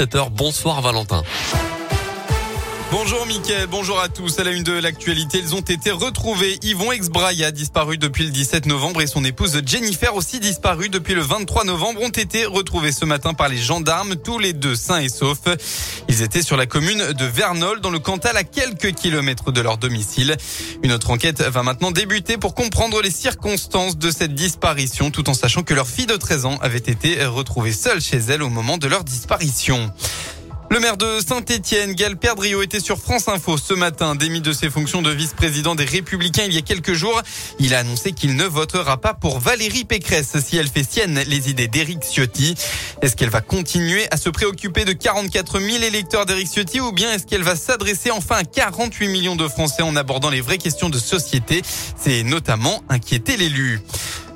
17h. 0.00 0.30
Bonsoir 0.30 0.80
Valentin. 0.80 1.22
Bonjour 2.92 3.24
Mickaël, 3.24 3.68
bonjour 3.68 4.00
à 4.00 4.08
tous. 4.08 4.40
À 4.40 4.44
la 4.44 4.50
une 4.50 4.64
de 4.64 4.72
l'actualité, 4.72 5.38
ils 5.38 5.54
ont 5.54 5.60
été 5.60 5.92
retrouvés. 5.92 6.58
Yvon 6.62 6.90
Exbraya, 6.90 7.52
disparu 7.52 7.98
depuis 7.98 8.24
le 8.24 8.30
17 8.30 8.66
novembre, 8.66 9.00
et 9.00 9.06
son 9.06 9.24
épouse 9.24 9.62
Jennifer, 9.64 10.16
aussi 10.16 10.40
disparue 10.40 10.88
depuis 10.88 11.14
le 11.14 11.20
23 11.20 11.62
novembre, 11.64 12.00
ont 12.02 12.08
été 12.10 12.46
retrouvés 12.46 12.90
ce 12.90 13.04
matin 13.04 13.32
par 13.32 13.48
les 13.48 13.58
gendarmes, 13.58 14.16
tous 14.16 14.40
les 14.40 14.52
deux 14.52 14.74
sains 14.74 14.98
et 14.98 15.08
saufs. 15.08 15.38
Ils 16.08 16.22
étaient 16.22 16.42
sur 16.42 16.56
la 16.56 16.66
commune 16.66 17.12
de 17.12 17.24
Vernol, 17.24 17.80
dans 17.80 17.90
le 17.90 18.00
Cantal, 18.00 18.36
à 18.36 18.42
quelques 18.42 18.92
kilomètres 18.92 19.52
de 19.52 19.60
leur 19.60 19.78
domicile. 19.78 20.36
Une 20.82 20.90
autre 20.90 21.10
enquête 21.10 21.42
va 21.42 21.62
maintenant 21.62 21.92
débuter 21.92 22.38
pour 22.38 22.56
comprendre 22.56 23.00
les 23.02 23.12
circonstances 23.12 23.98
de 23.98 24.10
cette 24.10 24.34
disparition, 24.34 25.12
tout 25.12 25.30
en 25.30 25.34
sachant 25.34 25.62
que 25.62 25.74
leur 25.74 25.86
fille 25.86 26.06
de 26.06 26.16
13 26.16 26.44
ans 26.44 26.58
avait 26.60 26.78
été 26.78 27.24
retrouvée 27.24 27.72
seule 27.72 28.00
chez 28.00 28.18
elle 28.18 28.42
au 28.42 28.48
moment 28.48 28.78
de 28.78 28.88
leur 28.88 29.04
disparition. 29.04 29.92
Le 30.72 30.78
maire 30.78 30.96
de 30.96 31.18
Saint-Étienne, 31.26 31.94
Gal 31.94 32.16
Perdriau, 32.16 32.62
était 32.62 32.78
sur 32.78 32.96
France 32.98 33.26
Info 33.26 33.58
ce 33.58 33.74
matin, 33.74 34.14
démis 34.14 34.40
de 34.40 34.52
ses 34.52 34.70
fonctions 34.70 35.02
de 35.02 35.10
vice-président 35.10 35.74
des 35.74 35.84
Républicains 35.84 36.44
il 36.46 36.54
y 36.54 36.58
a 36.58 36.62
quelques 36.62 36.92
jours. 36.92 37.20
Il 37.58 37.74
a 37.74 37.80
annoncé 37.80 38.12
qu'il 38.12 38.36
ne 38.36 38.44
votera 38.44 38.96
pas 38.96 39.12
pour 39.12 39.40
Valérie 39.40 39.84
Pécresse 39.84 40.38
si 40.38 40.56
elle 40.56 40.68
fait 40.68 40.88
sienne 40.88 41.24
les 41.26 41.50
idées 41.50 41.66
d'Éric 41.66 42.04
Ciotti. 42.04 42.54
Est-ce 43.02 43.16
qu'elle 43.16 43.30
va 43.30 43.40
continuer 43.40 44.06
à 44.12 44.16
se 44.16 44.30
préoccuper 44.30 44.84
de 44.84 44.92
44 44.92 45.58
000 45.58 45.82
électeurs 45.82 46.24
d'Éric 46.24 46.46
Ciotti 46.46 46.78
ou 46.78 46.92
bien 46.92 47.14
est-ce 47.14 47.26
qu'elle 47.26 47.42
va 47.42 47.56
s'adresser 47.56 48.12
enfin 48.12 48.36
à 48.36 48.44
48 48.44 49.08
millions 49.08 49.34
de 49.34 49.48
Français 49.48 49.82
en 49.82 49.96
abordant 49.96 50.30
les 50.30 50.40
vraies 50.40 50.58
questions 50.58 50.88
de 50.88 50.98
société? 51.00 51.62
C'est 52.00 52.22
notamment 52.22 52.84
inquiéter 52.88 53.36
l'élu. 53.36 53.80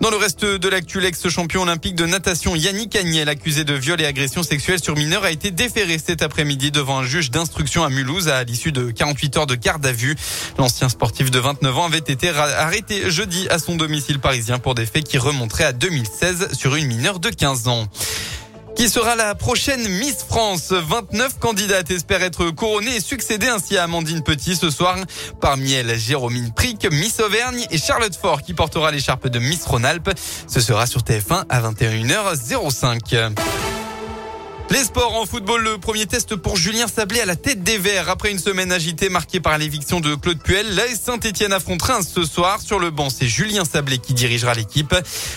Dans 0.00 0.10
le 0.10 0.16
reste 0.16 0.44
de 0.44 0.68
l'actu, 0.68 1.00
l'ex-champion 1.00 1.62
olympique 1.62 1.96
de 1.96 2.06
natation 2.06 2.54
Yannick 2.54 2.94
Agnel, 2.94 3.28
accusé 3.28 3.64
de 3.64 3.74
viol 3.74 4.00
et 4.00 4.06
agression 4.06 4.44
sexuelle 4.44 4.78
sur 4.80 4.94
mineur, 4.94 5.24
a 5.24 5.32
été 5.32 5.50
déféré 5.50 5.98
cet 5.98 6.22
après-midi 6.22 6.70
devant 6.70 6.98
un 6.98 7.02
juge 7.02 7.32
d'instruction 7.32 7.82
à 7.82 7.88
Mulhouse 7.88 8.28
à 8.28 8.44
l'issue 8.44 8.70
de 8.70 8.92
48 8.92 9.36
heures 9.38 9.46
de 9.48 9.56
garde 9.56 9.84
à 9.84 9.90
vue. 9.90 10.14
L'ancien 10.56 10.88
sportif 10.88 11.32
de 11.32 11.40
29 11.40 11.78
ans 11.78 11.86
avait 11.86 11.98
été 11.98 12.28
arrêté 12.28 13.10
jeudi 13.10 13.48
à 13.48 13.58
son 13.58 13.74
domicile 13.74 14.20
parisien 14.20 14.60
pour 14.60 14.76
des 14.76 14.86
faits 14.86 15.02
qui 15.02 15.18
remonteraient 15.18 15.64
à 15.64 15.72
2016 15.72 16.52
sur 16.52 16.76
une 16.76 16.86
mineure 16.86 17.18
de 17.18 17.30
15 17.30 17.66
ans. 17.66 17.88
Qui 18.78 18.88
sera 18.88 19.16
la 19.16 19.34
prochaine 19.34 19.88
Miss 19.88 20.18
France 20.22 20.70
29 20.70 21.40
candidates 21.40 21.90
espèrent 21.90 22.22
être 22.22 22.50
couronnées 22.50 22.94
et 22.94 23.00
succéder 23.00 23.48
ainsi 23.48 23.76
à 23.76 23.82
Amandine 23.82 24.22
Petit 24.22 24.54
ce 24.54 24.70
soir. 24.70 24.96
Parmi 25.40 25.72
elles, 25.72 25.98
Jérôme 25.98 26.52
Prick, 26.54 26.86
Miss 26.92 27.18
Auvergne 27.18 27.66
et 27.72 27.76
Charlotte 27.76 28.14
Fort 28.14 28.40
qui 28.42 28.54
portera 28.54 28.92
l'écharpe 28.92 29.26
de 29.26 29.40
Miss 29.40 29.64
Rhône-Alpes. 29.66 30.12
Ce 30.46 30.60
sera 30.60 30.86
sur 30.86 31.00
TF1 31.00 31.46
à 31.48 31.60
21h05. 31.60 33.34
Les 34.70 34.84
sports 34.84 35.14
en 35.14 35.24
football, 35.24 35.62
le 35.62 35.78
premier 35.78 36.04
test 36.04 36.36
pour 36.36 36.58
Julien 36.58 36.88
Sablé 36.88 37.20
à 37.20 37.24
la 37.24 37.36
tête 37.36 37.62
des 37.62 37.78
Verts. 37.78 38.10
Après 38.10 38.30
une 38.30 38.38
semaine 38.38 38.70
agitée 38.70 39.08
marquée 39.08 39.40
par 39.40 39.56
l'éviction 39.56 39.98
de 39.98 40.14
Claude 40.14 40.42
Puel, 40.42 40.74
l'AS 40.74 41.00
Saint-Etienne 41.02 41.54
affrontera 41.54 42.02
ce 42.02 42.22
soir. 42.24 42.60
Sur 42.60 42.78
le 42.78 42.90
banc, 42.90 43.08
c'est 43.08 43.26
Julien 43.26 43.64
Sablé 43.64 43.96
qui 43.96 44.12
dirigera 44.12 44.52
l'équipe. 44.52 44.94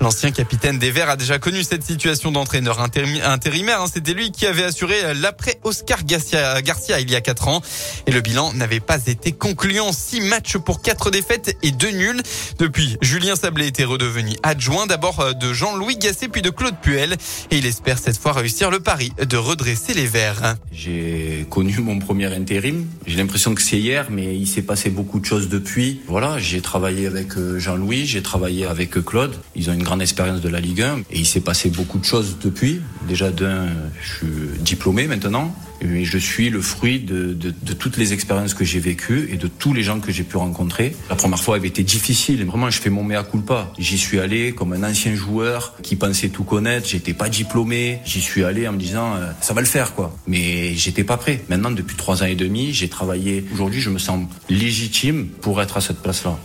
L'ancien 0.00 0.32
capitaine 0.32 0.80
des 0.80 0.90
Verts 0.90 1.08
a 1.08 1.16
déjà 1.16 1.38
connu 1.38 1.62
cette 1.62 1.84
situation 1.84 2.32
d'entraîneur 2.32 2.80
intérimaire. 2.80 3.80
Hein. 3.80 3.86
C'était 3.92 4.12
lui 4.12 4.32
qui 4.32 4.44
avait 4.44 4.64
assuré 4.64 5.14
l'après 5.14 5.60
Oscar 5.62 6.02
Garcia, 6.02 6.98
il 6.98 7.08
y 7.08 7.14
a 7.14 7.20
quatre 7.20 7.46
ans. 7.46 7.62
Et 8.08 8.10
le 8.10 8.22
bilan 8.22 8.52
n'avait 8.54 8.80
pas 8.80 9.06
été 9.06 9.30
concluant. 9.30 9.92
Six 9.92 10.20
matchs 10.20 10.56
pour 10.56 10.82
quatre 10.82 11.12
défaites 11.12 11.56
et 11.62 11.70
deux 11.70 11.92
nuls. 11.92 12.22
Depuis, 12.58 12.96
Julien 13.02 13.36
Sablé 13.36 13.68
était 13.68 13.84
redevenu 13.84 14.34
adjoint 14.42 14.86
d'abord 14.86 15.32
de 15.36 15.52
Jean-Louis 15.52 15.96
Gasset 15.96 16.26
puis 16.26 16.42
de 16.42 16.50
Claude 16.50 16.76
Puel. 16.82 17.16
Et 17.52 17.58
il 17.58 17.66
espère 17.66 17.98
cette 17.98 18.18
fois 18.18 18.32
réussir 18.32 18.72
le 18.72 18.80
pari 18.80 19.11
de 19.18 19.36
redresser 19.36 19.94
les 19.94 20.06
verres. 20.06 20.56
J'ai 20.72 21.46
connu 21.50 21.78
mon 21.78 21.98
premier 21.98 22.26
intérim. 22.26 22.86
J'ai 23.06 23.16
l'impression 23.16 23.54
que 23.54 23.62
c'est 23.62 23.78
hier, 23.78 24.06
mais 24.10 24.36
il 24.36 24.46
s'est 24.46 24.62
passé 24.62 24.90
beaucoup 24.90 25.20
de 25.20 25.24
choses 25.24 25.48
depuis. 25.48 26.00
Voilà, 26.08 26.38
j'ai 26.38 26.60
travaillé 26.60 27.06
avec 27.06 27.36
euh, 27.36 27.58
Jean-Louis, 27.58 28.06
j'ai 28.06 28.22
travaillé 28.22 28.66
avec 28.66 28.92
Claude. 29.04 29.34
Ils 29.54 29.70
ont 29.70 29.72
une 29.72 29.82
grande 29.82 30.02
expérience 30.02 30.40
de 30.40 30.48
la 30.48 30.60
Ligue 30.60 30.82
1 30.82 30.98
et 31.10 31.18
il 31.18 31.26
s'est 31.26 31.40
passé 31.40 31.70
beaucoup 31.70 31.98
de 31.98 32.04
choses 32.04 32.36
depuis. 32.42 32.80
Déjà 33.08 33.30
d'un, 33.30 33.66
je 34.00 34.16
suis 34.16 34.58
diplômé 34.60 35.06
maintenant 35.06 35.54
et 35.82 36.04
je 36.04 36.18
suis 36.18 36.50
le 36.50 36.60
fruit 36.60 37.00
de, 37.00 37.34
de, 37.34 37.50
de 37.50 37.72
toutes 37.72 37.96
les 37.96 38.12
expériences 38.12 38.54
que 38.54 38.64
j'ai 38.64 38.80
vécues 38.80 39.28
et 39.32 39.36
de 39.36 39.48
tous 39.48 39.72
les 39.74 39.82
gens 39.82 40.00
que 40.00 40.12
j'ai 40.12 40.22
pu 40.22 40.36
rencontrer. 40.36 40.94
La 41.10 41.16
première 41.16 41.40
fois 41.40 41.56
avait 41.56 41.68
été 41.68 41.82
difficile. 41.82 42.44
Vraiment, 42.44 42.70
je 42.70 42.80
fais 42.80 42.90
mon 42.90 43.04
mea 43.04 43.22
culpa. 43.24 43.72
J'y 43.78 43.98
suis 43.98 44.18
allé 44.18 44.52
comme 44.52 44.72
un 44.72 44.88
ancien 44.88 45.14
joueur 45.14 45.74
qui 45.82 45.96
pensait 45.96 46.28
tout 46.28 46.44
connaître. 46.44 46.88
J'étais 46.88 47.14
pas 47.14 47.28
diplômé. 47.28 48.00
J'y 48.04 48.20
suis 48.20 48.44
allé 48.44 48.68
en 48.68 48.72
me 48.72 48.78
disant 48.78 49.14
euh, 49.14 49.30
ça 49.40 49.54
va 49.54 49.60
le 49.60 49.66
faire 49.66 49.94
quoi. 49.94 50.16
Mais 50.26 50.74
j'étais 50.74 51.04
pas 51.04 51.16
prêt. 51.16 51.42
Maintenant, 51.48 51.70
depuis 51.70 51.96
trois 51.96 52.22
ans 52.22 52.26
et 52.26 52.34
demi, 52.34 52.72
j'ai 52.72 52.88
travaillé. 52.88 53.44
Aujourd'hui, 53.52 53.80
je 53.80 53.90
me 53.90 53.98
sens 53.98 54.26
légitime 54.48 55.26
pour 55.40 55.60
être 55.60 55.76
à 55.76 55.80
cette 55.80 56.00
place-là. 56.02 56.38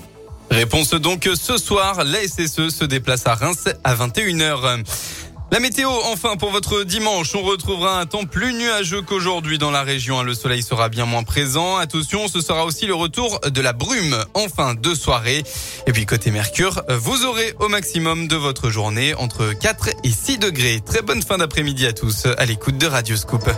Réponse 0.50 0.92
donc 0.92 1.30
ce 1.36 1.58
soir, 1.58 2.04
la 2.06 2.26
SSE 2.26 2.70
se 2.70 2.86
déplace 2.86 3.28
à 3.28 3.36
Reims 3.36 3.68
à 3.84 3.96
21h. 3.96 4.84
La 5.50 5.62
météo, 5.62 5.90
enfin, 6.12 6.36
pour 6.36 6.52
votre 6.52 6.84
dimanche, 6.84 7.34
on 7.34 7.42
retrouvera 7.42 8.02
un 8.02 8.06
temps 8.06 8.26
plus 8.26 8.54
nuageux 8.54 9.02
qu'aujourd'hui 9.02 9.58
dans 9.58 9.72
la 9.72 9.84
région. 9.84 10.22
Le 10.22 10.34
soleil 10.34 10.62
sera 10.62 10.90
bien 10.90 11.06
moins 11.06 11.24
présent. 11.24 11.78
Attention, 11.78 12.28
ce 12.28 12.42
sera 12.42 12.66
aussi 12.66 12.86
le 12.86 12.94
retour 12.94 13.40
de 13.40 13.62
la 13.62 13.72
brume 13.72 14.18
en 14.34 14.50
fin 14.50 14.76
de 14.76 14.94
soirée. 14.94 15.44
Et 15.88 15.94
puis 15.94 16.06
côté 16.06 16.32
Mercure, 16.32 16.84
vous 16.90 17.24
aurez 17.24 17.56
au 17.60 17.70
maximum 17.70 18.28
de 18.28 18.36
votre 18.36 18.70
journée 18.70 19.14
entre 19.16 19.54
4 19.54 19.90
et 20.04 20.12
6 20.12 20.38
degrés. 20.38 20.82
Très 20.86 21.02
bonne 21.02 21.24
fin 21.24 21.38
d'après-midi 21.38 21.88
à 21.88 21.94
tous 21.94 22.26
à 22.26 22.46
l'écoute 22.46 22.78
de 22.78 22.88
Radio 22.88 23.16
Scoop. 23.16 23.50